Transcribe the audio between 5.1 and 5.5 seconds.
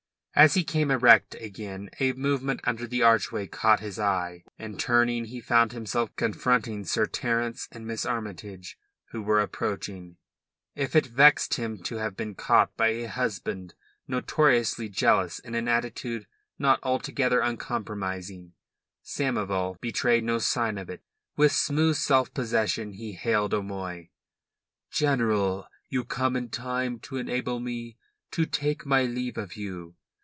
he